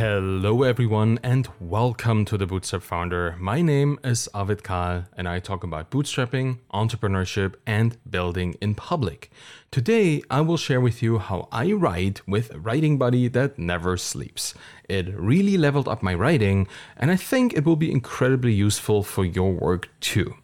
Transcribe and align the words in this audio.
Hello, 0.00 0.62
everyone, 0.62 1.18
and 1.22 1.46
welcome 1.60 2.24
to 2.24 2.38
the 2.38 2.46
Bootstrapped 2.46 2.80
Founder. 2.80 3.36
My 3.38 3.60
name 3.60 3.98
is 4.02 4.30
Arvid 4.32 4.62
Kahl, 4.62 5.04
and 5.14 5.28
I 5.28 5.40
talk 5.40 5.62
about 5.62 5.90
bootstrapping, 5.90 6.60
entrepreneurship, 6.72 7.56
and 7.66 7.98
building 8.08 8.56
in 8.62 8.74
public. 8.74 9.30
Today, 9.70 10.22
I 10.30 10.40
will 10.40 10.56
share 10.56 10.80
with 10.80 11.02
you 11.02 11.18
how 11.18 11.48
I 11.52 11.72
write 11.72 12.26
with 12.26 12.50
a 12.50 12.58
writing 12.58 12.96
buddy 12.96 13.28
that 13.28 13.58
never 13.58 13.98
sleeps. 13.98 14.54
It 14.88 15.14
really 15.14 15.58
leveled 15.58 15.86
up 15.86 16.02
my 16.02 16.14
writing, 16.14 16.66
and 16.96 17.10
I 17.10 17.16
think 17.16 17.52
it 17.52 17.66
will 17.66 17.76
be 17.76 17.92
incredibly 17.92 18.54
useful 18.54 19.02
for 19.02 19.26
your 19.26 19.52
work 19.52 19.90
too. 20.00 20.34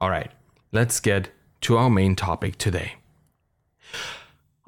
All 0.00 0.10
right, 0.10 0.32
let's 0.72 0.98
get 0.98 1.28
to 1.62 1.76
our 1.76 1.88
main 1.88 2.16
topic 2.16 2.58
today. 2.58 2.94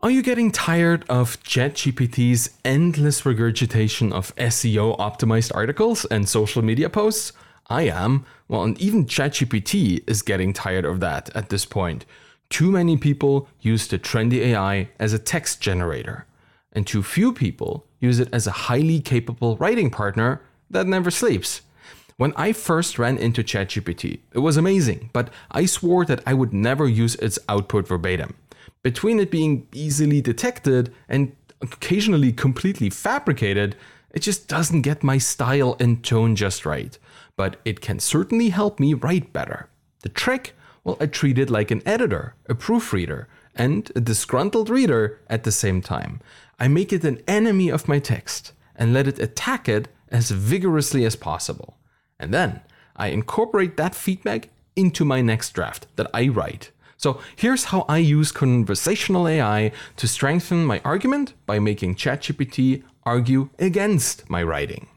Are 0.02 0.10
you 0.10 0.20
getting 0.20 0.52
tired 0.52 1.06
of 1.08 1.42
ChatGPT's 1.42 2.50
endless 2.66 3.24
regurgitation 3.24 4.12
of 4.12 4.36
SEO 4.36 4.96
optimized 4.98 5.50
articles 5.54 6.04
and 6.04 6.28
social 6.28 6.60
media 6.60 6.90
posts? 6.90 7.32
I 7.68 7.84
am. 7.84 8.26
Well, 8.46 8.62
and 8.62 8.78
even 8.78 9.06
ChatGPT 9.06 10.04
is 10.06 10.20
getting 10.20 10.52
tired 10.52 10.84
of 10.84 11.00
that 11.00 11.34
at 11.34 11.48
this 11.48 11.64
point. 11.64 12.04
Too 12.50 12.70
many 12.70 12.98
people 12.98 13.48
use 13.62 13.88
the 13.88 13.98
trendy 13.98 14.40
AI 14.40 14.90
as 15.00 15.14
a 15.14 15.18
text 15.18 15.62
generator, 15.62 16.26
and 16.74 16.86
too 16.86 17.02
few 17.02 17.32
people 17.32 17.86
use 17.98 18.20
it 18.20 18.28
as 18.34 18.46
a 18.46 18.68
highly 18.68 19.00
capable 19.00 19.56
writing 19.56 19.88
partner 19.88 20.42
that 20.68 20.86
never 20.86 21.10
sleeps. 21.10 21.62
When 22.18 22.34
I 22.36 22.52
first 22.52 22.98
ran 22.98 23.16
into 23.16 23.42
ChatGPT, 23.42 24.20
it 24.34 24.40
was 24.40 24.58
amazing, 24.58 25.08
but 25.14 25.30
I 25.50 25.64
swore 25.64 26.04
that 26.04 26.22
I 26.26 26.34
would 26.34 26.52
never 26.52 26.86
use 26.86 27.14
its 27.14 27.38
output 27.48 27.88
verbatim 27.88 28.34
between 28.86 29.18
it 29.18 29.32
being 29.32 29.66
easily 29.72 30.20
detected 30.20 30.94
and 31.08 31.34
occasionally 31.60 32.32
completely 32.32 32.88
fabricated, 32.88 33.74
it 34.12 34.20
just 34.20 34.46
doesn't 34.46 34.82
get 34.82 35.02
my 35.02 35.18
style 35.18 35.76
and 35.80 36.04
tone 36.04 36.36
just 36.36 36.64
right. 36.64 36.96
But 37.34 37.56
it 37.64 37.80
can 37.80 37.98
certainly 37.98 38.50
help 38.50 38.78
me 38.78 38.94
write 38.94 39.32
better. 39.32 39.68
The 40.02 40.08
trick? 40.08 40.54
Well, 40.84 40.96
I 41.00 41.06
treat 41.06 41.36
it 41.36 41.50
like 41.50 41.72
an 41.72 41.82
editor, 41.84 42.36
a 42.48 42.54
proofreader, 42.54 43.26
and 43.56 43.90
a 43.96 44.00
disgruntled 44.00 44.70
reader 44.70 45.18
at 45.28 45.42
the 45.42 45.50
same 45.50 45.80
time. 45.82 46.20
I 46.60 46.68
make 46.68 46.92
it 46.92 47.02
an 47.02 47.20
enemy 47.26 47.70
of 47.70 47.88
my 47.88 47.98
text 47.98 48.52
and 48.76 48.94
let 48.94 49.08
it 49.08 49.18
attack 49.18 49.68
it 49.68 49.88
as 50.10 50.30
vigorously 50.30 51.04
as 51.04 51.16
possible. 51.16 51.76
And 52.20 52.32
then 52.32 52.60
I 52.94 53.08
incorporate 53.08 53.78
that 53.78 53.96
feedback 53.96 54.50
into 54.76 55.04
my 55.04 55.22
next 55.22 55.54
draft 55.54 55.88
that 55.96 56.08
I 56.14 56.28
write. 56.28 56.70
So 56.96 57.20
here's 57.36 57.64
how 57.64 57.84
I 57.88 57.98
use 57.98 58.32
conversational 58.32 59.28
AI 59.28 59.72
to 59.96 60.08
strengthen 60.08 60.64
my 60.64 60.80
argument 60.84 61.34
by 61.44 61.58
making 61.58 61.96
ChatGPT 61.96 62.82
argue 63.04 63.50
against 63.58 64.28
my 64.30 64.42
writing. 64.42 64.88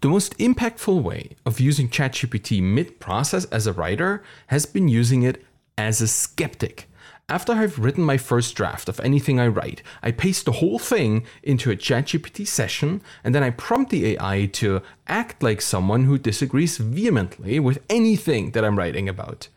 The 0.00 0.08
most 0.08 0.36
impactful 0.38 1.02
way 1.02 1.36
of 1.46 1.60
using 1.60 1.88
ChatGPT 1.88 2.62
mid 2.62 2.98
process 2.98 3.44
as 3.46 3.66
a 3.66 3.72
writer 3.72 4.22
has 4.48 4.66
been 4.66 4.88
using 4.88 5.22
it 5.22 5.44
as 5.78 6.00
a 6.00 6.08
skeptic. 6.08 6.88
After 7.28 7.52
I've 7.52 7.78
written 7.78 8.02
my 8.02 8.16
first 8.16 8.56
draft 8.56 8.88
of 8.88 8.98
anything 9.00 9.38
I 9.38 9.46
write, 9.46 9.82
I 10.02 10.10
paste 10.10 10.44
the 10.44 10.52
whole 10.52 10.78
thing 10.78 11.24
into 11.42 11.70
a 11.70 11.76
ChatGPT 11.76 12.46
session 12.46 13.00
and 13.22 13.34
then 13.34 13.42
I 13.42 13.50
prompt 13.50 13.90
the 13.90 14.16
AI 14.16 14.46
to 14.54 14.82
act 15.06 15.42
like 15.42 15.60
someone 15.60 16.04
who 16.04 16.18
disagrees 16.18 16.78
vehemently 16.78 17.60
with 17.60 17.78
anything 17.88 18.50
that 18.50 18.64
I'm 18.64 18.76
writing 18.76 19.08
about. 19.08 19.48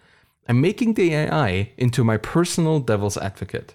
I'm 0.48 0.62
making 0.62 0.94
the 0.94 1.14
AI 1.14 1.72
into 1.76 2.04
my 2.04 2.18
personal 2.18 2.80
devil's 2.80 3.18
advocate. 3.18 3.74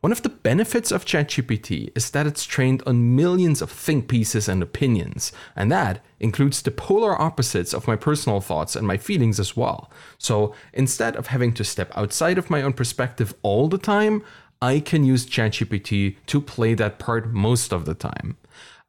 One 0.00 0.12
of 0.12 0.22
the 0.22 0.30
benefits 0.30 0.90
of 0.90 1.04
ChatGPT 1.04 1.92
is 1.94 2.10
that 2.12 2.26
it's 2.26 2.46
trained 2.46 2.82
on 2.86 3.14
millions 3.14 3.60
of 3.60 3.70
think 3.70 4.08
pieces 4.08 4.48
and 4.48 4.62
opinions, 4.62 5.30
and 5.54 5.70
that 5.70 6.02
includes 6.18 6.62
the 6.62 6.70
polar 6.70 7.20
opposites 7.20 7.74
of 7.74 7.86
my 7.86 7.96
personal 7.96 8.40
thoughts 8.40 8.74
and 8.74 8.86
my 8.86 8.96
feelings 8.96 9.38
as 9.38 9.58
well. 9.58 9.90
So 10.16 10.54
instead 10.72 11.16
of 11.16 11.26
having 11.26 11.52
to 11.52 11.64
step 11.64 11.92
outside 11.94 12.38
of 12.38 12.48
my 12.48 12.62
own 12.62 12.72
perspective 12.72 13.34
all 13.42 13.68
the 13.68 13.76
time, 13.76 14.24
I 14.62 14.80
can 14.80 15.04
use 15.04 15.26
ChatGPT 15.26 16.16
to 16.28 16.40
play 16.40 16.72
that 16.74 16.98
part 16.98 17.30
most 17.30 17.70
of 17.70 17.84
the 17.84 17.94
time. 17.94 18.38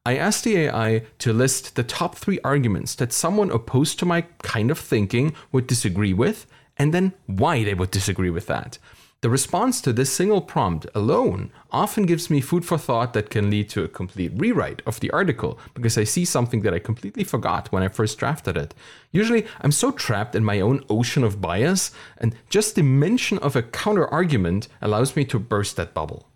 I 0.05 0.15
asked 0.15 0.45
the 0.45 0.57
AI 0.57 1.03
to 1.19 1.33
list 1.33 1.75
the 1.75 1.83
top 1.83 2.15
three 2.15 2.39
arguments 2.45 2.95
that 2.95 3.11
someone 3.11 3.51
opposed 3.51 3.99
to 3.99 4.05
my 4.05 4.21
kind 4.43 4.71
of 4.71 4.79
thinking 4.79 5.35
would 5.51 5.67
disagree 5.67 6.13
with, 6.13 6.47
and 6.77 6.93
then 6.93 7.13
why 7.27 7.63
they 7.63 7.73
would 7.73 7.91
disagree 7.91 8.29
with 8.29 8.47
that. 8.47 8.77
The 9.21 9.29
response 9.29 9.81
to 9.81 9.93
this 9.93 10.11
single 10.11 10.41
prompt 10.41 10.87
alone 10.95 11.51
often 11.69 12.07
gives 12.07 12.31
me 12.31 12.41
food 12.41 12.65
for 12.65 12.79
thought 12.79 13.13
that 13.13 13.29
can 13.29 13.51
lead 13.51 13.69
to 13.69 13.83
a 13.83 13.87
complete 13.87 14.31
rewrite 14.35 14.81
of 14.87 14.99
the 14.99 15.11
article 15.11 15.59
because 15.75 15.95
I 15.95 16.05
see 16.05 16.25
something 16.25 16.61
that 16.61 16.73
I 16.73 16.79
completely 16.79 17.23
forgot 17.23 17.71
when 17.71 17.83
I 17.83 17.87
first 17.87 18.17
drafted 18.17 18.57
it. 18.57 18.73
Usually, 19.11 19.45
I'm 19.61 19.71
so 19.71 19.91
trapped 19.91 20.33
in 20.33 20.43
my 20.43 20.59
own 20.59 20.83
ocean 20.89 21.23
of 21.23 21.39
bias, 21.39 21.91
and 22.17 22.35
just 22.49 22.73
the 22.73 22.81
mention 22.81 23.37
of 23.39 23.55
a 23.55 23.61
counter 23.61 24.07
argument 24.07 24.67
allows 24.81 25.15
me 25.15 25.23
to 25.25 25.37
burst 25.37 25.75
that 25.75 25.93
bubble. 25.93 26.27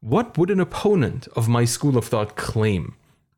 What 0.00 0.38
would 0.38 0.50
an 0.50 0.60
opponent 0.60 1.26
of 1.34 1.48
my 1.48 1.64
school 1.64 1.98
of 1.98 2.04
thought 2.04 2.36
claim? 2.36 2.94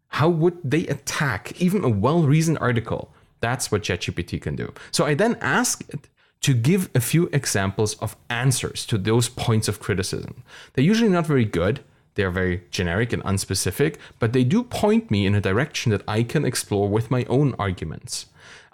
How 0.08 0.28
would 0.28 0.58
they 0.62 0.86
attack 0.88 1.58
even 1.58 1.84
a 1.84 1.88
well 1.88 2.24
reasoned 2.24 2.58
article? 2.58 3.14
That's 3.40 3.72
what 3.72 3.82
ChatGPT 3.82 4.42
can 4.42 4.56
do. 4.56 4.74
So 4.90 5.06
I 5.06 5.14
then 5.14 5.38
ask 5.40 5.88
it 5.88 6.10
to 6.42 6.54
give 6.54 6.88
a 6.94 7.00
few 7.00 7.28
examples 7.32 7.94
of 7.96 8.16
answers 8.28 8.86
to 8.86 8.96
those 8.96 9.28
points 9.28 9.68
of 9.68 9.80
criticism. 9.80 10.42
They're 10.72 10.84
usually 10.84 11.10
not 11.10 11.26
very 11.26 11.44
good, 11.44 11.80
they're 12.14 12.30
very 12.30 12.62
generic 12.70 13.12
and 13.12 13.22
unspecific, 13.24 13.96
but 14.18 14.32
they 14.32 14.44
do 14.44 14.62
point 14.62 15.10
me 15.10 15.26
in 15.26 15.34
a 15.34 15.40
direction 15.40 15.92
that 15.92 16.02
I 16.08 16.22
can 16.22 16.44
explore 16.44 16.88
with 16.88 17.10
my 17.10 17.24
own 17.28 17.54
arguments. 17.58 18.26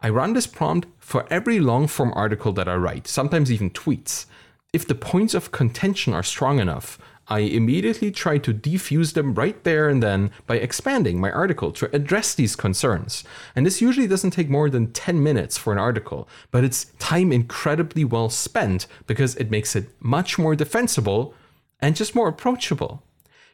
I 0.03 0.10
run 0.10 0.32
this 0.32 0.47
prompt 0.47 0.87
for 0.99 1.26
every 1.31 1.59
long 1.59 1.87
form 1.87 2.12
article 2.15 2.53
that 2.53 2.69
I 2.69 2.76
write, 2.76 3.06
sometimes 3.06 3.50
even 3.50 3.71
tweets. 3.71 4.26
If 4.73 4.87
the 4.87 4.94
points 4.94 5.35
of 5.35 5.52
contention 5.52 6.12
are 6.12 6.23
strong 6.23 6.61
enough, 6.61 6.99
I 7.28 7.40
immediately 7.40 8.12
try 8.12 8.38
to 8.38 8.55
defuse 8.55 9.14
them 9.14 9.34
right 9.34 9.62
there 9.64 9.88
and 9.88 10.02
then 10.02 10.31
by 10.46 10.56
expanding 10.56 11.20
my 11.20 11.31
article 11.31 11.73
to 11.73 11.94
address 11.94 12.34
these 12.34 12.55
concerns. 12.55 13.25
And 13.56 13.67
this 13.67 13.82
usually 13.82 14.06
doesn't 14.06 14.31
take 14.31 14.49
more 14.49 14.70
than 14.70 14.93
10 14.93 15.23
minutes 15.23 15.58
for 15.58 15.73
an 15.73 15.78
article, 15.78 16.28
but 16.52 16.62
it's 16.62 16.87
time 16.99 17.32
incredibly 17.32 18.05
well 18.05 18.31
spent 18.31 18.87
because 19.06 19.34
it 19.37 19.50
makes 19.50 19.75
it 19.75 19.90
much 20.00 20.38
more 20.38 20.55
defensible 20.55 21.34
and 21.81 21.96
just 21.96 22.14
more 22.14 22.28
approachable. 22.28 23.02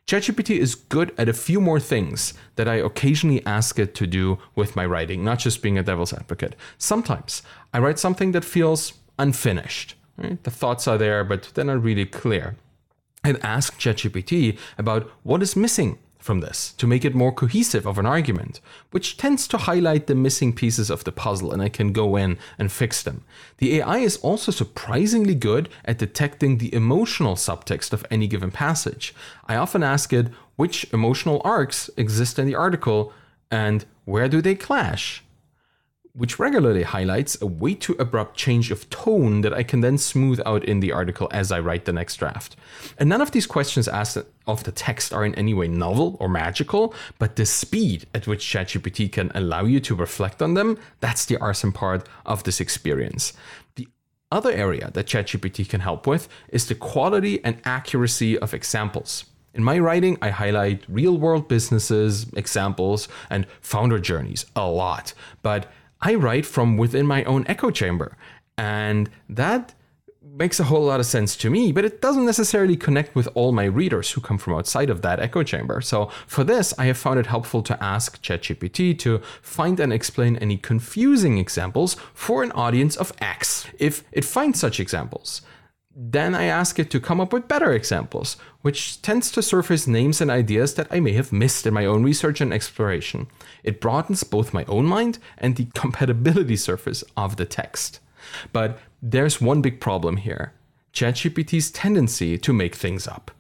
ChatGPT 0.07 0.59
is 0.59 0.75
good 0.75 1.15
at 1.17 1.29
a 1.29 1.33
few 1.33 1.61
more 1.61 1.81
things 1.81 2.35
that 2.57 2.69
I 2.69 2.75
occasionally 2.75 3.45
ask 3.47 3.79
it 3.79 3.95
to 3.95 4.07
do 4.07 4.39
with 4.55 4.77
my 4.77 4.85
writing, 4.85 5.25
not 5.25 5.39
just 5.39 5.63
being 5.63 5.79
a 5.79 5.83
devil's 5.83 6.13
advocate. 6.13 6.57
Sometimes 6.77 7.43
I 7.73 7.79
write 7.79 7.99
something 7.99 8.33
that 8.33 8.45
feels 8.45 8.95
unfinished. 9.19 9.95
Right? 10.19 10.43
The 10.43 10.51
thoughts 10.51 10.87
are 10.87 10.99
there, 10.99 11.25
but 11.25 11.53
they're 11.55 11.65
not 11.65 11.83
really 11.83 12.05
clear 12.05 12.57
and 13.25 13.39
ask 13.45 13.79
ChatGPT 13.79 14.59
about 14.79 15.11
what 15.23 15.43
is 15.43 15.57
missing 15.57 15.99
from 16.19 16.41
this 16.41 16.73
to 16.75 16.87
make 16.87 17.05
it 17.05 17.15
more 17.15 17.33
cohesive 17.33 17.87
of 17.87 17.99
an 17.99 18.07
argument, 18.07 18.61
which 18.91 19.17
tends 19.17 19.49
to 19.49 19.59
highlight 19.59 20.07
the 20.07 20.15
missing 20.15 20.53
pieces 20.53 20.89
of 20.89 21.05
the 21.05 21.13
puzzle 21.13 21.53
and 21.53 21.61
I 21.61 21.69
can 21.69 21.93
go 21.93 22.17
in 22.17 22.39
and 22.59 22.71
fix 22.71 23.03
them. 23.03 23.25
The 23.59 23.79
AI 23.79 23.99
is 23.99 24.17
also 24.19 24.53
surprisingly 24.53 25.35
good 25.35 25.69
at 25.85 25.99
detecting 25.99 26.59
the 26.59 26.73
emotional 26.75 27.35
subtext 27.35 27.93
of 27.93 28.07
any 28.11 28.29
given 28.29 28.51
passage. 28.51 29.15
I 29.47 29.57
often 29.57 29.83
ask 29.83 30.13
it 30.13 30.29
which 30.57 30.87
emotional 30.93 31.43
arcs 31.45 31.91
exist 31.97 32.39
in 32.39 32.47
the 32.47 32.55
article 32.55 33.13
and 33.51 33.85
where 34.05 34.29
do 34.29 34.41
they 34.41 34.55
clash? 34.55 35.23
Which 36.15 36.39
regularly 36.39 36.83
highlights 36.83 37.41
a 37.41 37.47
way 37.47 37.75
too 37.75 37.97
abrupt 37.99 38.37
change 38.37 38.71
of 38.71 38.89
tone 38.91 39.41
that 39.41 39.55
I 39.55 39.63
can 39.63 39.81
then 39.81 39.97
smooth 39.97 40.41
out 40.45 40.63
in 40.65 40.81
the 40.81 40.93
article 40.93 41.29
as 41.31 41.51
I 41.51 41.61
write 41.61 41.87
the 41.87 41.93
next 41.93 42.17
draft. 42.17 42.55
And 42.99 43.09
none 43.09 43.23
of 43.23 43.31
these 43.31 43.47
questions 43.47 43.89
asked 43.89 44.19
of 44.47 44.65
the 44.65 44.73
text 44.73 45.15
are 45.15 45.25
in 45.25 45.35
any 45.37 45.55
way 45.55 45.69
novel 45.69 46.19
or 46.21 46.29
magical, 46.29 46.95
but 47.19 47.37
the 47.37 47.47
speed 47.47 48.07
at 48.15 48.27
which 48.27 48.45
ChatGPT 48.45 49.11
can 49.11 49.33
allow 49.35 49.65
you 49.65 49.81
to 49.81 49.95
reflect 49.95 50.43
on 50.43 50.53
them, 50.53 50.79
that's 51.01 51.25
the 51.25 51.39
awesome 51.39 51.73
part 51.73 52.07
of 52.27 52.45
this 52.45 52.61
experience. 52.61 53.33
The 53.77 53.89
other 54.31 54.53
area 54.53 54.91
that 54.93 55.07
ChatGPT 55.07 55.67
can 55.67 55.81
help 55.81 56.07
with 56.07 56.29
is 56.49 56.67
the 56.67 56.75
quality 56.75 57.43
and 57.43 57.61
accuracy 57.65 58.39
of 58.39 58.53
examples. 58.53 59.25
In 59.55 59.65
my 59.65 59.79
writing, 59.79 60.17
I 60.23 60.31
highlight 60.31 60.85
real 60.89 61.19
world 61.19 61.47
businesses, 61.47 62.27
examples, 62.35 63.09
and 63.29 63.47
founder 63.61 63.99
journeys 63.99 64.47
a 64.57 64.67
lot. 64.67 65.13
But 65.43 65.71
I 66.03 66.15
write 66.15 66.45
from 66.45 66.77
within 66.77 67.07
my 67.07 67.25
own 67.25 67.47
echo 67.47 67.71
chamber. 67.71 68.17
And 68.59 69.09
that 69.29 69.75
makes 70.35 70.59
a 70.59 70.65
whole 70.65 70.85
lot 70.85 71.01
of 71.01 71.07
sense 71.07 71.37
to 71.37 71.51
me, 71.51 71.73
but 71.73 71.85
it 71.85 72.01
doesn't 72.01 72.25
necessarily 72.25 72.77
connect 72.77 73.15
with 73.15 73.29
all 73.35 73.53
my 73.53 73.65
readers 73.65 74.11
who 74.11 74.21
come 74.21 74.39
from 74.39 74.55
outside 74.55 74.91
of 74.91 75.03
that 75.03 75.21
echo 75.21 75.43
chamber. 75.43 75.81
So 75.81 76.07
for 76.27 76.43
this, 76.43 76.73
I 76.79 76.87
have 76.87 76.99
found 76.99 77.21
it 77.21 77.27
helpful 77.27 77.63
to 77.63 77.83
ask 77.83 78.23
ChatGPT 78.23 78.99
to 79.01 79.19
find 79.43 79.79
and 79.79 79.93
explain 79.93 80.37
any 80.37 80.57
confusing 80.57 81.39
examples 81.39 81.97
for 82.15 82.43
an 82.43 82.53
audience 82.53 82.97
of 82.97 83.13
X 83.19 83.67
if 83.79 84.05
it 84.11 84.25
finds 84.25 84.59
such 84.59 84.81
examples. 84.81 85.43
Then 85.95 86.35
I 86.35 86.45
ask 86.45 86.79
it 86.79 86.91
to 86.91 87.01
come 87.01 87.21
up 87.21 87.33
with 87.33 87.49
better 87.49 87.73
examples, 87.73 88.37
which 88.63 89.03
tends 89.03 89.31
to 89.33 89.43
surface 89.43 89.87
names 89.87 90.21
and 90.21 90.31
ideas 90.31 90.75
that 90.75 90.89
I 90.91 91.01
may 91.01 91.13
have 91.13 91.33
missed 91.33 91.67
in 91.67 91.75
my 91.75 91.85
own 91.85 92.03
research 92.03 92.41
and 92.41 92.53
exploration. 92.53 93.27
It 93.63 93.81
broadens 93.81 94.25
both 94.25 94.55
my 94.55 94.65
own 94.65 94.87
mind 94.87 95.19
and 95.37 95.57
the 95.57 95.67
compatibility 95.75 96.57
surface 96.57 97.05
of 97.17 97.37
the 97.37 97.45
text. 97.45 98.01
But 98.53 98.79
there's 99.03 99.41
one 99.41 99.61
big 99.61 99.81
problem 99.81 100.17
here 100.17 100.53
ChatGPT's 100.95 101.71
tendency 101.71 102.39
to 102.39 102.53
make 102.53 102.75
things 102.75 103.07
up. 103.07 103.31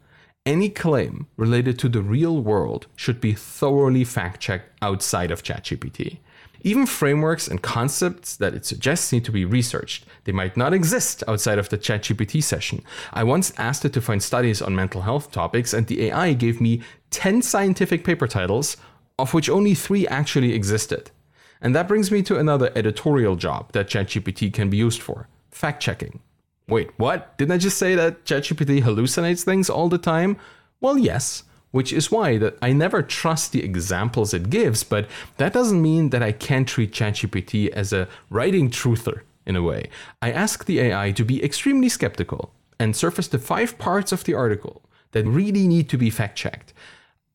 Any 0.44 0.70
claim 0.70 1.28
related 1.36 1.78
to 1.78 1.88
the 1.88 2.02
real 2.02 2.40
world 2.40 2.86
should 2.96 3.20
be 3.20 3.32
thoroughly 3.32 4.04
fact 4.04 4.40
checked 4.40 4.76
outside 4.82 5.30
of 5.30 5.42
ChatGPT. 5.42 6.18
Even 6.64 6.86
frameworks 6.86 7.48
and 7.48 7.60
concepts 7.60 8.36
that 8.36 8.54
it 8.54 8.64
suggests 8.64 9.12
need 9.12 9.24
to 9.24 9.32
be 9.32 9.44
researched. 9.44 10.04
They 10.24 10.32
might 10.32 10.56
not 10.56 10.72
exist 10.72 11.24
outside 11.26 11.58
of 11.58 11.68
the 11.68 11.78
ChatGPT 11.78 12.42
session. 12.42 12.84
I 13.12 13.24
once 13.24 13.52
asked 13.58 13.84
it 13.84 13.92
to 13.94 14.00
find 14.00 14.22
studies 14.22 14.62
on 14.62 14.76
mental 14.76 15.02
health 15.02 15.32
topics, 15.32 15.72
and 15.72 15.86
the 15.86 16.04
AI 16.04 16.34
gave 16.34 16.60
me 16.60 16.82
10 17.10 17.42
scientific 17.42 18.04
paper 18.04 18.28
titles, 18.28 18.76
of 19.18 19.34
which 19.34 19.50
only 19.50 19.74
three 19.74 20.06
actually 20.06 20.54
existed. 20.54 21.10
And 21.60 21.74
that 21.74 21.88
brings 21.88 22.10
me 22.10 22.22
to 22.22 22.38
another 22.38 22.70
editorial 22.76 23.34
job 23.34 23.72
that 23.72 23.88
ChatGPT 23.88 24.52
can 24.52 24.70
be 24.70 24.76
used 24.76 25.02
for 25.02 25.28
fact 25.50 25.82
checking. 25.82 26.20
Wait, 26.68 26.90
what? 26.96 27.36
Didn't 27.38 27.52
I 27.52 27.58
just 27.58 27.76
say 27.76 27.94
that 27.96 28.24
ChatGPT 28.24 28.82
hallucinates 28.82 29.44
things 29.44 29.68
all 29.68 29.88
the 29.88 29.98
time? 29.98 30.38
Well, 30.80 30.96
yes 30.96 31.42
which 31.72 31.92
is 31.92 32.10
why 32.10 32.38
that 32.38 32.56
I 32.62 32.72
never 32.72 33.02
trust 33.02 33.52
the 33.52 33.64
examples 33.64 34.32
it 34.32 34.50
gives, 34.50 34.84
but 34.84 35.08
that 35.38 35.52
doesn't 35.52 35.82
mean 35.82 36.10
that 36.10 36.22
I 36.22 36.32
can't 36.32 36.68
treat 36.68 36.92
ChatGPT 36.92 37.68
as 37.70 37.92
a 37.92 38.08
writing 38.30 38.70
truther 38.70 39.22
in 39.44 39.56
a 39.56 39.62
way. 39.62 39.88
I 40.20 40.30
ask 40.30 40.64
the 40.64 40.78
AI 40.80 41.10
to 41.12 41.24
be 41.24 41.42
extremely 41.42 41.88
skeptical 41.88 42.52
and 42.78 42.94
surface 42.94 43.28
the 43.28 43.38
five 43.38 43.78
parts 43.78 44.12
of 44.12 44.24
the 44.24 44.34
article 44.34 44.82
that 45.12 45.26
really 45.26 45.66
need 45.66 45.88
to 45.88 45.98
be 45.98 46.10
fact 46.10 46.36
checked. 46.36 46.72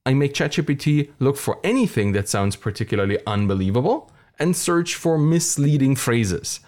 I 0.06 0.14
make 0.14 0.34
ChatGPT 0.34 1.12
look 1.20 1.36
for 1.36 1.60
anything 1.64 2.14
that 2.14 2.30
sounds 2.30 2.56
particularly 2.56 3.20
unbelievable 3.28 4.12
and 4.40 4.56
search 4.56 4.96
for 4.96 5.18
misleading 5.18 5.96
phrases. 5.96 6.60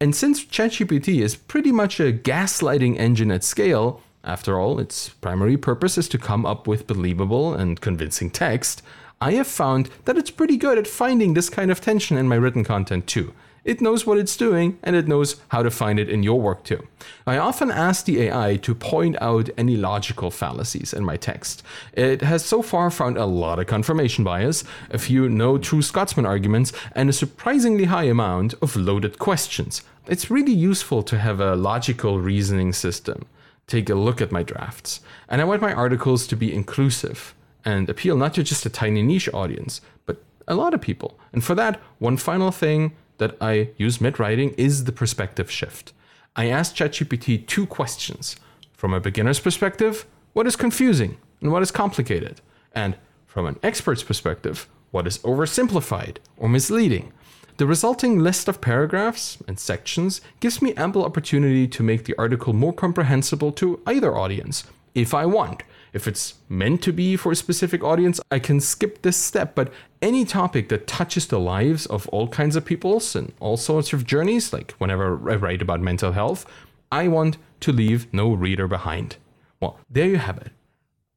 And 0.00 0.14
since 0.14 0.44
ChatGPT 0.44 1.22
is 1.22 1.34
pretty 1.34 1.72
much 1.72 1.98
a 1.98 2.12
gaslighting 2.12 2.98
engine 2.98 3.30
at 3.30 3.42
scale, 3.42 4.02
after 4.26 4.58
all, 4.58 4.80
its 4.80 5.08
primary 5.08 5.56
purpose 5.56 5.96
is 5.96 6.08
to 6.08 6.18
come 6.18 6.44
up 6.44 6.66
with 6.66 6.86
believable 6.86 7.54
and 7.54 7.80
convincing 7.80 8.28
text. 8.28 8.82
I 9.20 9.32
have 9.32 9.46
found 9.46 9.88
that 10.04 10.18
it's 10.18 10.30
pretty 10.30 10.56
good 10.56 10.76
at 10.76 10.86
finding 10.86 11.34
this 11.34 11.48
kind 11.48 11.70
of 11.70 11.80
tension 11.80 12.18
in 12.18 12.28
my 12.28 12.34
written 12.34 12.64
content 12.64 13.06
too. 13.06 13.32
It 13.64 13.80
knows 13.80 14.06
what 14.06 14.18
it's 14.18 14.36
doing 14.36 14.78
and 14.82 14.94
it 14.94 15.08
knows 15.08 15.36
how 15.48 15.62
to 15.62 15.70
find 15.70 15.98
it 15.98 16.08
in 16.08 16.22
your 16.22 16.40
work 16.40 16.62
too. 16.64 16.86
I 17.26 17.38
often 17.38 17.70
ask 17.70 18.04
the 18.04 18.22
AI 18.22 18.56
to 18.58 18.74
point 18.74 19.16
out 19.20 19.50
any 19.56 19.76
logical 19.76 20.30
fallacies 20.30 20.92
in 20.92 21.04
my 21.04 21.16
text. 21.16 21.64
It 21.92 22.22
has 22.22 22.44
so 22.44 22.62
far 22.62 22.90
found 22.90 23.16
a 23.16 23.26
lot 23.26 23.58
of 23.58 23.66
confirmation 23.66 24.22
bias, 24.22 24.62
a 24.90 24.98
few 24.98 25.28
no 25.28 25.58
true 25.58 25.82
Scotsman 25.82 26.26
arguments, 26.26 26.72
and 26.92 27.08
a 27.08 27.12
surprisingly 27.12 27.84
high 27.84 28.04
amount 28.04 28.54
of 28.62 28.76
loaded 28.76 29.18
questions. 29.18 29.82
It's 30.06 30.30
really 30.30 30.52
useful 30.52 31.02
to 31.02 31.18
have 31.18 31.40
a 31.40 31.56
logical 31.56 32.20
reasoning 32.20 32.72
system 32.72 33.26
take 33.66 33.90
a 33.90 33.94
look 33.94 34.20
at 34.20 34.32
my 34.32 34.42
drafts. 34.42 35.00
And 35.28 35.40
I 35.40 35.44
want 35.44 35.62
my 35.62 35.72
articles 35.72 36.26
to 36.28 36.36
be 36.36 36.52
inclusive 36.52 37.34
and 37.64 37.88
appeal 37.90 38.16
not 38.16 38.34
to 38.34 38.42
just 38.42 38.64
a 38.64 38.70
tiny 38.70 39.02
niche 39.02 39.28
audience, 39.34 39.80
but 40.04 40.22
a 40.46 40.54
lot 40.54 40.74
of 40.74 40.80
people. 40.80 41.18
And 41.32 41.42
for 41.42 41.54
that, 41.56 41.80
one 41.98 42.16
final 42.16 42.52
thing 42.52 42.92
that 43.18 43.36
I 43.40 43.70
use 43.76 44.00
mid 44.00 44.20
writing 44.20 44.50
is 44.50 44.84
the 44.84 44.92
perspective 44.92 45.50
shift. 45.50 45.92
I 46.36 46.46
asked 46.48 46.76
ChatGPT 46.76 47.46
two 47.46 47.66
questions. 47.66 48.36
From 48.74 48.92
a 48.92 49.00
beginner's 49.00 49.40
perspective, 49.40 50.06
what 50.32 50.46
is 50.46 50.54
confusing 50.54 51.16
and 51.40 51.50
what 51.50 51.62
is 51.62 51.70
complicated? 51.70 52.40
And 52.74 52.96
from 53.26 53.46
an 53.46 53.58
expert's 53.62 54.02
perspective, 54.02 54.68
what 54.90 55.06
is 55.06 55.18
oversimplified 55.18 56.18
or 56.36 56.48
misleading? 56.48 57.12
The 57.58 57.66
resulting 57.66 58.18
list 58.18 58.48
of 58.48 58.60
paragraphs 58.60 59.38
and 59.48 59.58
sections 59.58 60.20
gives 60.40 60.60
me 60.60 60.74
ample 60.74 61.02
opportunity 61.02 61.66
to 61.68 61.82
make 61.82 62.04
the 62.04 62.14
article 62.18 62.52
more 62.52 62.74
comprehensible 62.74 63.50
to 63.52 63.80
either 63.86 64.14
audience, 64.14 64.64
if 64.94 65.14
I 65.14 65.24
want. 65.24 65.62
If 65.94 66.06
it's 66.06 66.34
meant 66.50 66.82
to 66.82 66.92
be 66.92 67.16
for 67.16 67.32
a 67.32 67.36
specific 67.36 67.82
audience, 67.82 68.20
I 68.30 68.40
can 68.40 68.60
skip 68.60 69.00
this 69.00 69.16
step, 69.16 69.54
but 69.54 69.72
any 70.02 70.26
topic 70.26 70.68
that 70.68 70.86
touches 70.86 71.26
the 71.26 71.40
lives 71.40 71.86
of 71.86 72.06
all 72.08 72.28
kinds 72.28 72.56
of 72.56 72.66
peoples 72.66 73.16
and 73.16 73.32
all 73.40 73.56
sorts 73.56 73.94
of 73.94 74.04
journeys, 74.04 74.52
like 74.52 74.72
whenever 74.72 75.14
I 75.30 75.36
write 75.36 75.62
about 75.62 75.80
mental 75.80 76.12
health, 76.12 76.44
I 76.92 77.08
want 77.08 77.38
to 77.60 77.72
leave 77.72 78.12
no 78.12 78.34
reader 78.34 78.68
behind. 78.68 79.16
Well, 79.60 79.80
there 79.88 80.08
you 80.08 80.18
have 80.18 80.36
it. 80.36 80.52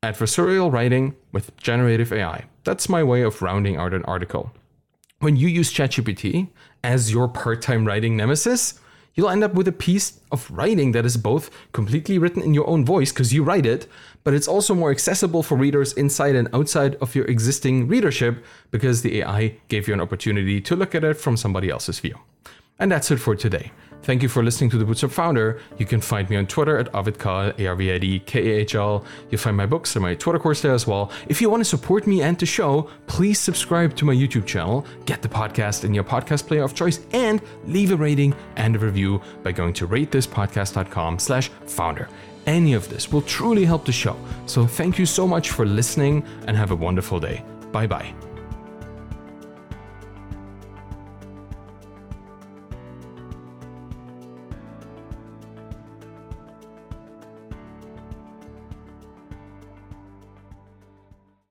Adversarial 0.02 0.72
writing 0.72 1.18
with 1.34 1.58
generative 1.58 2.14
AI. 2.14 2.46
That's 2.64 2.88
my 2.88 3.04
way 3.04 3.24
of 3.24 3.42
rounding 3.42 3.76
out 3.76 3.94
an 3.94 4.06
article 4.06 4.54
when 5.20 5.36
you 5.36 5.48
use 5.48 5.72
ChatGPT 5.72 6.48
as 6.84 7.12
your 7.12 7.28
part 7.28 7.62
time 7.62 7.86
writing 7.86 8.16
nemesis, 8.16 8.80
you'll 9.16 9.30
end 9.30 9.44
up 9.44 9.54
with 9.54 9.68
a 9.68 9.72
piece 9.74 10.20
of 10.32 10.50
writing 10.50 10.94
that 10.94 11.06
is 11.06 11.18
both 11.18 11.50
completely 11.74 12.18
written 12.18 12.42
in 12.42 12.54
your 12.54 12.68
own 12.68 12.86
voice 12.86 13.12
because 13.12 13.34
you 13.34 13.44
write 13.44 13.66
it, 13.66 13.88
but 14.24 14.34
it's 14.34 14.48
also 14.48 14.74
more 14.74 14.92
accessible 14.92 15.44
for 15.44 15.58
readers 15.58 15.92
inside 15.94 16.36
and 16.36 16.48
outside 16.54 16.96
of 16.96 17.16
your 17.16 17.26
existing 17.26 17.88
readership 17.88 18.44
because 18.72 19.02
the 19.02 19.20
AI 19.20 19.56
gave 19.68 19.88
you 19.88 19.94
an 19.94 20.00
opportunity 20.00 20.62
to 20.62 20.76
look 20.76 20.96
at 20.96 21.04
it 21.04 21.16
from 21.16 21.36
somebody 21.36 21.70
else's 21.70 22.00
view. 22.00 22.18
And 22.80 22.90
that's 22.90 23.12
it 23.12 23.18
for 23.18 23.36
today. 23.36 23.72
Thank 24.04 24.24
you 24.24 24.30
for 24.30 24.44
listening 24.44 24.70
to 24.72 24.78
the 24.78 24.86
Bootstrapped 24.86 25.12
Founder. 25.12 25.60
You 25.78 25.86
can 25.86 26.02
find 26.02 26.30
me 26.30 26.38
on 26.38 26.48
Twitter 26.48 26.78
at 26.78 26.92
Arvidkahl, 26.94 27.60
A-R-V-I-D-K-A-H-L. 27.60 29.06
You'll 29.30 29.42
find 29.42 29.58
my 29.58 29.66
books 29.66 29.96
and 29.96 30.04
my 30.04 30.16
Twitter 30.16 30.40
course 30.40 30.62
there 30.62 30.74
as 30.74 30.88
well. 30.88 31.12
If 31.28 31.42
you 31.42 31.50
want 31.50 31.62
to 31.62 31.66
support 31.66 32.08
me 32.08 32.22
and 32.22 32.38
the 32.38 32.46
show, 32.46 32.90
please 33.08 33.40
subscribe 33.40 33.96
to 33.98 34.06
my 34.06 34.14
YouTube 34.14 34.46
channel, 34.46 34.86
get 35.06 35.22
the 35.22 35.28
podcast 35.28 35.84
in 35.84 35.94
your 35.94 36.04
podcast 36.04 36.48
player 36.48 36.64
of 36.64 36.74
choice, 36.74 37.02
and 37.12 37.42
leave 37.66 37.92
a 37.92 37.98
rating 37.98 38.34
and 38.56 38.76
a 38.76 38.80
review 38.80 39.22
by 39.44 39.52
going 39.52 39.74
to 39.74 39.88
ratethispodcast.com 39.88 41.20
slash 41.20 41.50
founder. 41.66 42.08
Any 42.46 42.74
of 42.74 42.90
this 42.90 43.12
will 43.12 43.22
truly 43.22 43.66
help 43.66 43.86
the 43.86 43.92
show. 43.92 44.18
So 44.46 44.66
thank 44.66 44.98
you 44.98 45.06
so 45.06 45.28
much 45.28 45.52
for 45.52 45.66
listening 45.66 46.24
and 46.48 46.56
have 46.58 46.72
a 46.72 46.76
wonderful 46.76 47.20
day. 47.20 47.44
Bye 47.72 47.88
bye. 47.88 48.29